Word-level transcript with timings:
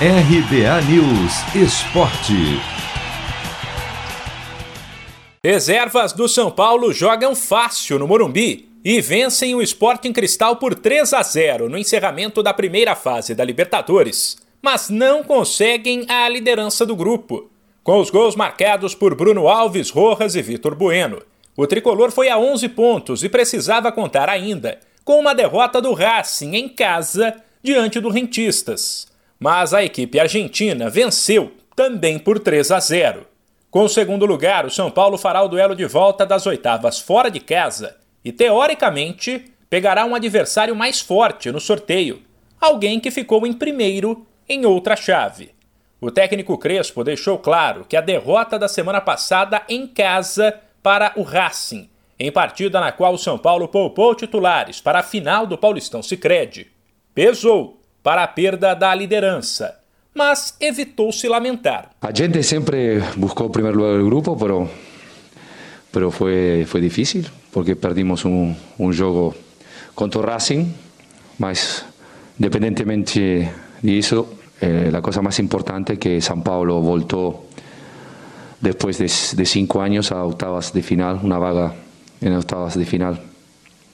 RBA 0.00 0.82
News 0.90 1.54
Esporte. 1.54 2.60
Reservas 5.42 6.12
do 6.12 6.28
São 6.28 6.50
Paulo 6.50 6.92
jogam 6.92 7.36
fácil 7.36 8.00
no 8.00 8.08
Morumbi 8.08 8.68
e 8.84 9.00
vencem 9.00 9.54
o 9.54 9.62
Sporting 9.62 10.12
Cristal 10.12 10.56
por 10.56 10.74
3 10.74 11.12
a 11.14 11.22
0 11.22 11.68
no 11.68 11.78
encerramento 11.78 12.42
da 12.42 12.52
primeira 12.52 12.96
fase 12.96 13.36
da 13.36 13.44
Libertadores, 13.44 14.36
mas 14.60 14.90
não 14.90 15.22
conseguem 15.22 16.04
a 16.08 16.28
liderança 16.28 16.84
do 16.84 16.96
grupo. 16.96 17.48
Com 17.84 18.00
os 18.00 18.10
gols 18.10 18.34
marcados 18.34 18.96
por 18.96 19.14
Bruno 19.14 19.46
Alves, 19.46 19.90
Rojas 19.90 20.34
e 20.34 20.42
Vitor 20.42 20.74
Bueno, 20.74 21.22
o 21.56 21.68
tricolor 21.68 22.10
foi 22.10 22.28
a 22.28 22.36
11 22.36 22.68
pontos 22.70 23.22
e 23.22 23.28
precisava 23.28 23.92
contar 23.92 24.28
ainda 24.28 24.80
com 25.04 25.20
uma 25.20 25.32
derrota 25.36 25.80
do 25.80 25.94
Racing 25.94 26.56
em 26.56 26.68
casa 26.68 27.32
diante 27.62 28.00
do 28.00 28.08
Rentistas. 28.08 29.13
Mas 29.44 29.74
a 29.74 29.84
equipe 29.84 30.18
argentina 30.18 30.88
venceu 30.88 31.52
também 31.76 32.18
por 32.18 32.38
3 32.38 32.70
a 32.70 32.80
0. 32.80 33.26
Com 33.70 33.82
o 33.82 33.88
segundo 33.90 34.24
lugar, 34.24 34.64
o 34.64 34.70
São 34.70 34.90
Paulo 34.90 35.18
fará 35.18 35.42
o 35.42 35.48
duelo 35.48 35.76
de 35.76 35.84
volta 35.84 36.24
das 36.24 36.46
oitavas 36.46 36.98
fora 36.98 37.30
de 37.30 37.40
casa 37.40 37.94
e, 38.24 38.32
teoricamente, 38.32 39.52
pegará 39.68 40.06
um 40.06 40.14
adversário 40.14 40.74
mais 40.74 40.98
forte 40.98 41.52
no 41.52 41.60
sorteio, 41.60 42.22
alguém 42.58 42.98
que 42.98 43.10
ficou 43.10 43.46
em 43.46 43.52
primeiro 43.52 44.26
em 44.48 44.64
outra 44.64 44.96
chave. 44.96 45.50
O 46.00 46.10
técnico 46.10 46.56
Crespo 46.56 47.04
deixou 47.04 47.36
claro 47.36 47.84
que 47.86 47.98
a 47.98 48.00
derrota 48.00 48.58
da 48.58 48.66
semana 48.66 49.02
passada 49.02 49.60
em 49.68 49.86
casa 49.86 50.58
para 50.82 51.12
o 51.16 51.22
Racing, 51.22 51.90
em 52.18 52.32
partida 52.32 52.80
na 52.80 52.92
qual 52.92 53.12
o 53.12 53.18
São 53.18 53.36
Paulo 53.36 53.68
poupou 53.68 54.14
titulares 54.14 54.80
para 54.80 55.00
a 55.00 55.02
final 55.02 55.46
do 55.46 55.58
Paulistão 55.58 56.02
Sicredi, 56.02 56.72
pesou 57.14 57.83
para 58.04 58.22
a 58.22 58.28
perda 58.28 58.74
da 58.74 58.94
liderança, 58.94 59.80
mas 60.14 60.54
evitou 60.60 61.10
se 61.10 61.26
lamentar. 61.26 61.90
A 62.02 62.12
gente 62.12 62.42
sempre 62.42 63.00
buscou 63.16 63.46
o 63.46 63.50
primeiro 63.50 63.78
lugar 63.78 63.98
do 63.98 64.04
grupo, 64.04 64.36
pero, 64.36 64.68
pero 65.90 66.10
foi, 66.10 66.66
foi 66.68 66.82
difícil, 66.82 67.24
porque 67.50 67.74
perdimos 67.74 68.26
um, 68.26 68.54
um 68.78 68.92
jogo 68.92 69.34
contra 69.94 70.20
o 70.20 70.22
Racing, 70.22 70.70
mas 71.38 71.82
independentemente 72.38 73.48
disso, 73.82 74.36
eh, 74.60 74.90
a 74.92 75.00
coisa 75.00 75.22
mais 75.22 75.38
importante 75.38 75.92
é 75.92 75.96
que 75.96 76.20
São 76.20 76.42
Paulo 76.42 76.82
voltou 76.82 77.48
depois 78.60 78.98
de, 78.98 79.06
de 79.34 79.46
cinco 79.46 79.80
anos 79.80 80.12
a 80.12 80.22
oitavas 80.24 80.70
de 80.72 80.82
final, 80.82 81.16
uma 81.22 81.38
vaga 81.38 81.74
em 82.20 82.36
oitavas 82.36 82.74
de 82.74 82.84
final 82.84 83.16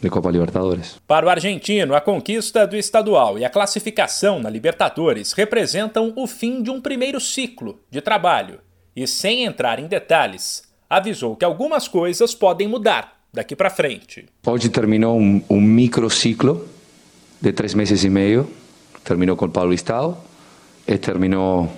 de 0.01 0.09
Copa 0.09 0.31
Libertadores. 0.31 0.99
Para 1.07 1.27
o 1.27 1.29
argentino, 1.29 1.95
a 1.95 2.01
conquista 2.01 2.67
do 2.67 2.77
estadual 2.77 3.39
e 3.39 3.45
a 3.45 3.51
classificação 3.51 4.41
na 4.41 4.49
Libertadores 4.49 5.33
representam 5.33 6.13
o 6.17 6.27
fim 6.27 6.63
de 6.63 6.71
um 6.71 6.81
primeiro 6.81 7.21
ciclo 7.21 7.79
de 7.91 8.01
trabalho 8.01 8.61
e, 8.97 9.07
sem 9.07 9.45
entrar 9.45 9.79
em 9.79 9.87
detalhes, 9.87 10.63
avisou 10.89 11.37
que 11.37 11.45
algumas 11.45 11.87
coisas 11.87 12.35
podem 12.35 12.67
mudar 12.67 13.21
daqui 13.33 13.55
para 13.55 13.71
frente. 13.71 14.27
Hoje 14.47 14.69
terminou 14.69 15.19
um, 15.19 15.43
um 15.49 15.61
microciclo 15.61 16.67
de 17.41 17.53
três 17.53 17.75
meses 17.75 18.03
e 18.03 18.11
meio, 18.11 18.51
terminou 19.05 19.37
com 19.37 19.45
o 19.45 19.51
Paulistão 19.51 20.19
e 20.87 20.99
terminou 20.99 21.71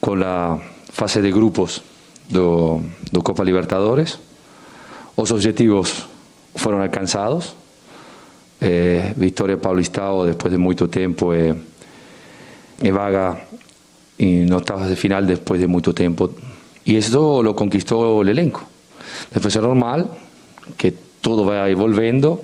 com 0.00 0.14
a 0.14 0.60
fase 0.90 1.20
de 1.20 1.30
grupos 1.30 1.82
do, 2.28 2.82
do 3.12 3.22
Copa 3.22 3.44
Libertadores. 3.44 4.18
Os 5.16 5.30
objetivos 5.30 6.06
foram 6.58 6.82
alcançados. 6.82 7.54
Eh, 8.60 9.14
Vitória 9.16 9.56
Paulistão, 9.56 10.26
depois 10.26 10.52
de 10.52 10.58
muito 10.58 10.88
tempo, 10.88 11.32
é, 11.32 11.54
é 12.82 12.92
vaga 12.92 13.40
em 14.18 14.52
oitavas 14.52 14.88
de 14.88 14.96
final 14.96 15.22
depois 15.22 15.60
de 15.60 15.66
muito 15.66 15.92
tempo. 15.92 16.34
E 16.84 16.96
isso 16.96 17.40
lo 17.40 17.54
conquistou 17.54 18.18
o 18.18 18.28
elenco. 18.28 18.66
Depois 19.32 19.54
é 19.54 19.60
normal 19.60 20.18
que 20.76 20.92
tudo 21.22 21.44
vai 21.44 21.70
evolvendo 21.70 22.40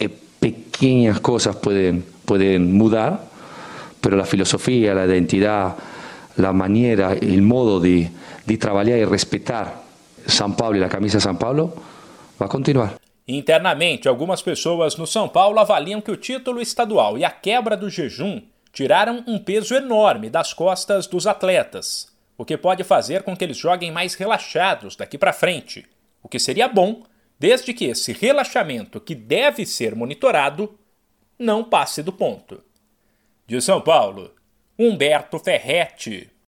e 0.00 0.08
pequenas 0.08 1.18
coisas 1.20 1.54
podem, 1.56 2.02
podem 2.26 2.58
mudar, 2.58 3.20
mas 4.02 4.20
a 4.20 4.24
filosofia, 4.24 4.98
a 4.98 5.04
identidade, 5.04 5.74
a 6.38 6.52
maneira, 6.52 7.16
o 7.22 7.42
modo 7.42 7.80
de, 7.80 8.10
de 8.44 8.56
trabalhar 8.56 8.98
e 8.98 9.04
respeitar 9.04 9.84
São 10.26 10.52
Paulo 10.52 10.76
e 10.76 10.84
a 10.84 10.88
camisa 10.88 11.20
São 11.20 11.36
Paulo 11.36 11.72
vai 12.38 12.48
continuar. 12.48 13.01
Internamente, 13.34 14.08
algumas 14.08 14.42
pessoas 14.42 14.96
no 14.96 15.06
São 15.06 15.26
Paulo 15.26 15.58
avaliam 15.58 16.02
que 16.02 16.10
o 16.10 16.16
título 16.16 16.60
estadual 16.60 17.16
e 17.16 17.24
a 17.24 17.30
quebra 17.30 17.76
do 17.76 17.88
jejum 17.88 18.42
tiraram 18.72 19.24
um 19.26 19.38
peso 19.38 19.74
enorme 19.74 20.28
das 20.28 20.52
costas 20.52 21.06
dos 21.06 21.26
atletas, 21.26 22.08
o 22.36 22.44
que 22.44 22.58
pode 22.58 22.84
fazer 22.84 23.22
com 23.22 23.34
que 23.34 23.42
eles 23.42 23.56
joguem 23.56 23.90
mais 23.90 24.14
relaxados 24.14 24.96
daqui 24.96 25.16
para 25.16 25.32
frente, 25.32 25.86
o 26.22 26.28
que 26.28 26.38
seria 26.38 26.68
bom 26.68 27.04
desde 27.38 27.72
que 27.72 27.86
esse 27.86 28.12
relaxamento, 28.12 29.00
que 29.00 29.14
deve 29.14 29.64
ser 29.64 29.96
monitorado, 29.96 30.78
não 31.38 31.64
passe 31.64 32.02
do 32.02 32.12
ponto. 32.12 32.62
De 33.46 33.60
São 33.60 33.80
Paulo, 33.80 34.34
Humberto 34.78 35.38
Ferretti. 35.38 36.30